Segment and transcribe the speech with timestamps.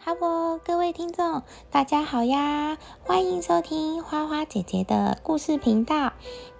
[0.00, 1.42] 哈喽各位听众，
[1.72, 2.78] 大家好呀！
[3.04, 6.12] 欢迎收听花花姐姐的故事频道。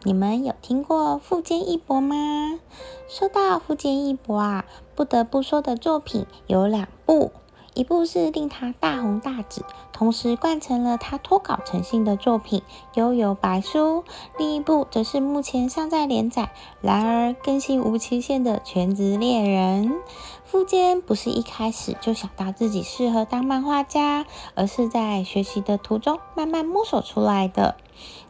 [0.02, 2.16] 你们有听过富坚义博吗？
[3.08, 4.64] 说到富坚义博啊，
[4.96, 7.30] 不得不说的作品有两部。
[7.74, 12.60] 一部是令他大红大紫，同时贯成了他脱稿成性的作品
[12.94, 14.02] 《悠游白书》，
[14.36, 16.50] 另一部则是目前尚在连载，
[16.80, 19.90] 然而更新无期限的《全职猎人》。
[20.50, 24.24] 富坚不是一开始就想到自己适合当漫画家，
[24.54, 27.76] 而是在学习的途中慢慢摸索出来的。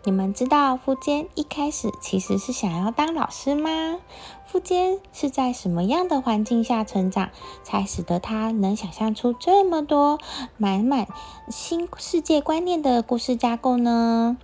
[0.03, 3.99] 你们知道富坚一开始其实是想要当老师吗？
[4.47, 7.31] 富坚是在什么样的环境下成长，
[7.63, 10.19] 才使得他能想象出这么多
[10.57, 11.07] 满满
[11.49, 14.37] 新世界观念的故事架构呢？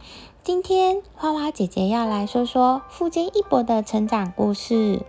[0.44, 5.04] 今天花花姐姐要来说说富坚一博的成长故事。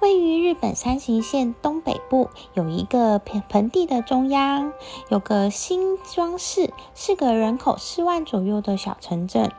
[0.00, 4.72] 位于日本山形县东北部，有一个盆盆地的中央，
[5.10, 9.52] 有个新庄市，是个人口四万左右的小城镇。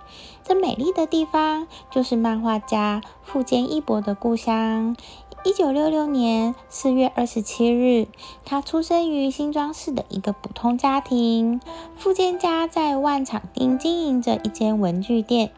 [0.43, 4.95] 这美丽的地方，就是漫画家富坚义博的故乡。
[5.43, 8.07] 一九六六年四月二十七日，
[8.43, 11.61] 他出生于新庄市的一个普通家庭。
[11.95, 15.51] 富坚家在万场町经营着一间文具店，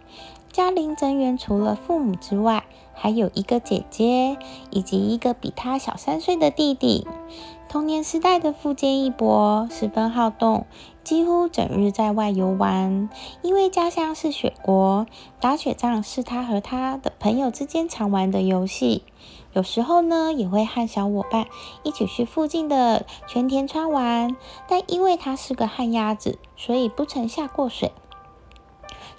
[0.54, 4.38] 嘉玲成员除了父母之外，还有一个姐姐，
[4.70, 7.08] 以及一个比他小三岁的弟弟。
[7.68, 10.68] 童年时代的富坚义博十分好动，
[11.04, 13.10] 几乎整日在外游玩。
[13.42, 15.08] 因为家乡是雪国，
[15.40, 19.02] 打雪仗是他和他的朋友之间常玩的游戏。
[19.54, 21.48] 有时候呢，也会和小伙伴
[21.82, 24.36] 一起去附近的泉田川玩。
[24.68, 27.92] 但因为他是个旱鸭子，所以不曾下过水。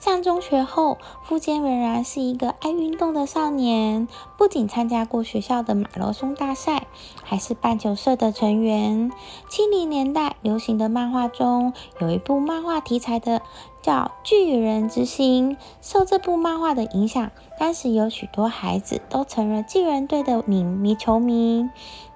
[0.01, 6.87] 上中学后，富坚仍然是一个爱运动的少年，不仅参加过学校的马拉松大赛，
[7.23, 9.11] 还是棒球社的成员。
[9.49, 13.41] 七零年代流行的漫画中有一部漫画题材的
[13.83, 21.69] 叫《巨人之心》，受这部漫画的影响，当时有许多孩子都成了巨人队的迷迷球迷。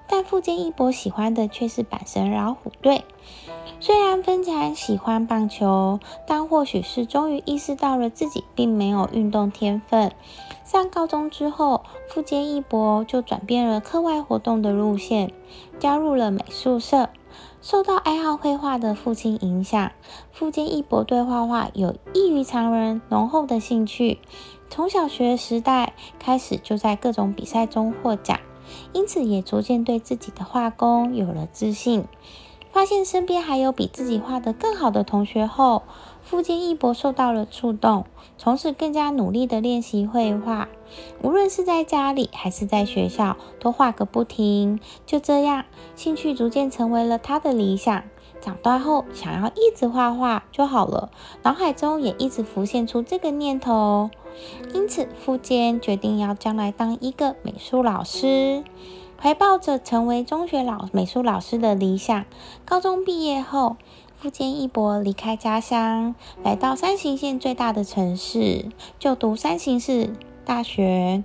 [0.09, 3.05] 但富坚义博喜欢的却是阪神老虎队。
[3.79, 10.11] 虽然非常喜欢棒球，但或许是终于意识到了自己并没有运动天分。
[10.65, 15.31] 上高中之后，富坚义博就转变了课外活动的路线，
[15.79, 17.09] 加入了美术社。
[17.61, 19.91] 受到爱好绘画的父亲影响，
[20.31, 24.19] 富坚义博对画画有异于常人浓厚的兴趣。
[24.69, 28.39] 从小学时代开始，就在各种比赛中获奖。
[28.93, 32.05] 因此，也逐渐对自己的画工有了自信。
[32.71, 35.81] 发现身边还有比自己画得更好的同学后，
[36.21, 38.05] 富坚义博受到了触动，
[38.37, 40.69] 从此更加努力地练习绘画。
[41.23, 44.79] 无论是在家里还是在学校，都画个不停。
[45.07, 45.65] 就这样，
[45.95, 48.03] 兴趣逐渐成为了他的理想。
[48.39, 51.09] 长大后，想要一直画画就好了，
[51.41, 54.11] 脑海中也一直浮现出这个念头。
[54.73, 58.63] 因此，富坚决定要将来当一个美术老师，
[59.21, 62.25] 怀抱着成为中学老美术老师的理想。
[62.65, 63.77] 高中毕业后，
[64.17, 68.65] 富坚一博离开家乡，来到山形县最大的城市，
[68.97, 70.13] 就读山形市
[70.45, 71.23] 大学。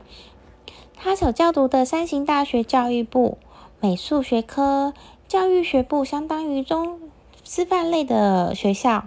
[0.97, 3.37] 他所就读的山形大学教育部
[3.81, 4.95] 美术学科
[5.29, 7.01] 教育学部，相当于中
[7.43, 9.05] 师范类的学校。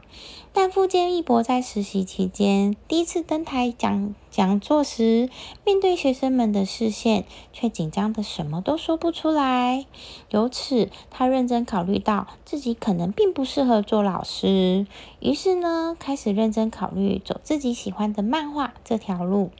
[0.60, 5.30] 但富坚一博在实习期间，第一次登台讲讲座时，
[5.64, 9.86] 面对学生们的视线，却紧张的什么都说不出来。
[10.32, 14.88] 由此，他认真考虑到自己可能并不适合做老师，
[15.20, 19.52] 于是呢，开始认真考虑走自己喜欢的漫画这条路。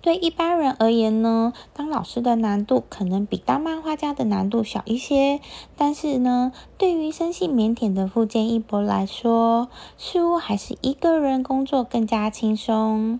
[0.00, 5.40] 对一般人而言呢，当老师的难度可能比当漫画家的难度小一些。
[5.76, 13.18] 但是呢，对于生性腼腆的富坚一博来说，似乎还是一个人工作更加轻松。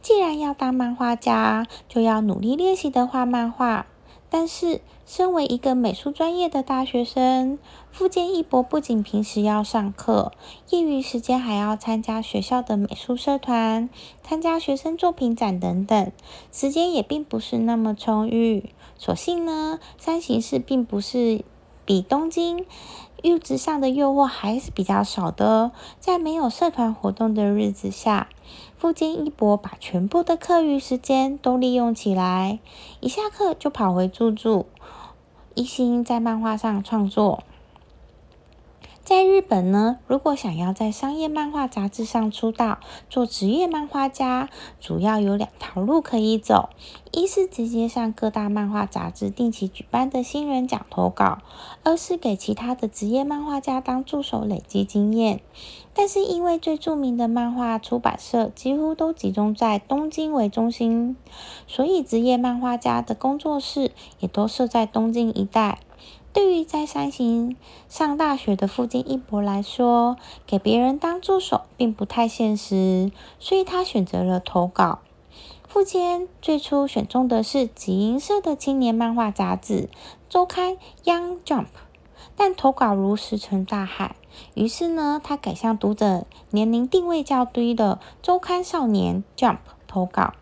[0.00, 3.86] 既然要当漫画家，就要努力练习的画漫画。
[4.34, 7.58] 但是，身为一个美术专业的大学生，
[7.90, 10.32] 富坚义博不仅平时要上课，
[10.70, 13.90] 业余时间还要参加学校的美术社团、
[14.22, 16.12] 参加学生作品展等等，
[16.50, 18.70] 时间也并不是那么充裕。
[18.96, 21.44] 所幸呢，山形市并不是
[21.84, 22.64] 比东京
[23.24, 28.30] 物质上的诱惑还是比较少的，在没有社团活动的日子下。
[28.82, 32.58] 富坚义博把全部的课余时间都利用起来，
[32.98, 34.66] 一下课就跑回住处，
[35.54, 37.44] 一心在漫画上创作。
[39.04, 42.78] 在日本呢，如果想要在商业漫画杂志上出道，
[43.10, 44.48] 做职业漫画家，
[44.80, 46.68] 主要有两条路可以走：
[47.10, 51.38] 一是直接上各大漫画杂志定期举办的新人奖投稿；
[51.82, 55.40] 二是给其他的职业漫画家当助手，累积经验。
[55.92, 61.16] 但是因为最著名的漫画出版社几乎都集中在东京为中心，
[61.66, 63.90] 所以职业漫画家的工作室
[64.20, 65.80] 也都设在东京一带。
[66.32, 67.56] 对于在山形
[67.88, 75.00] 上大学的富坚义博来说，给别人当助手并不太现实，所以他选择了投稿。
[75.68, 79.88] 富坚最初选中的是集英社的青年漫画杂志
[80.28, 81.64] 周刊《Young Jump》，
[82.36, 84.16] 但投稿如石沉大海。
[84.54, 89.56] 于是呢，他改向读者年龄定位较低的周刊《少年 Jump》
[89.86, 90.32] 投稿。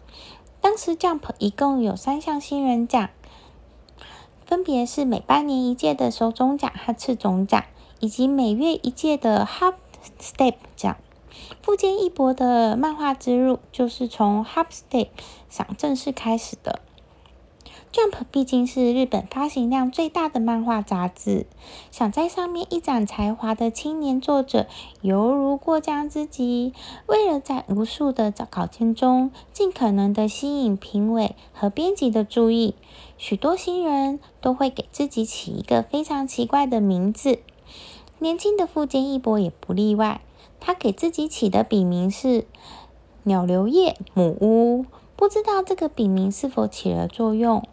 [0.61, 3.11] 当时《Jump》一共有三项新人奖。
[4.51, 7.65] 分别是每半年一届的首总奖和次总奖，
[8.01, 9.75] 以及每月一届的 Hub
[10.21, 10.97] Step 奖。
[11.63, 15.07] 富坚义博的漫画之路就是从 Hub Step
[15.49, 16.81] 想正式开始的。
[17.93, 21.47] Jump 毕竟是日本发行量最大的漫画杂志，
[21.91, 24.69] 想在上面一展才华的青年作者
[25.01, 26.73] 犹如过江之鲫。
[27.07, 32.77] 为了在无数的稿件中尽可能的吸引评委和编辑的注意。
[33.19, 37.41] 许多新人都会给自己起一个非常奇怪的名字，
[38.21, 40.21] 年轻的富坚义博也不例外。
[40.61, 42.45] 他给自己起的笔名是
[43.25, 44.87] “鸟流叶母屋”，
[45.21, 47.69] 不知道这个笔名是否起了作用。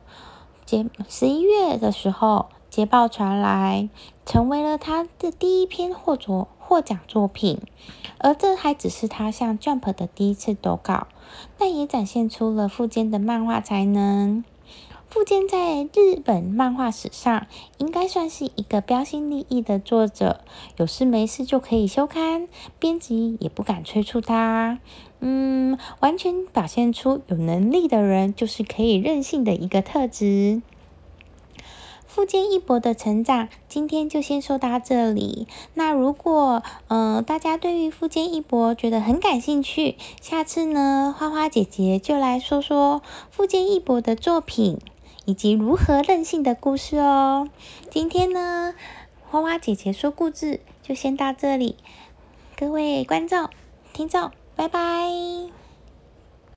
[0.65, 3.87] 节十一月的时候，捷报传来，
[4.25, 7.61] 成为了他的第一篇获作获奖作品。
[8.17, 11.07] 而这还只是他向 Jump 的第一次投稿，
[11.57, 14.43] 但也展现出了富坚的漫画才能。
[15.09, 20.41] 富坚在日本漫画史上应该算是一个标新立异的作者，
[20.75, 24.79] 有事没事就可以休刊，编辑也不敢催促他。
[25.21, 30.61] 嗯，完全表现出有能力的人就是可以任性的一个特质。
[32.05, 35.47] 富坚义博的成长，今天就先说到这里。
[35.73, 43.01] 那如果呃大家对于富坚义博觉得很感兴趣，下次呢花花姐姐就来说说
[43.31, 44.79] 富坚义博的作品。
[45.27, 47.49] 以及如何任性的故事哦。
[47.89, 48.73] 今天呢，
[49.29, 51.75] 花花姐姐说故事就先到这里，
[52.55, 53.49] 各位观众、
[53.91, 55.66] 听众，拜拜。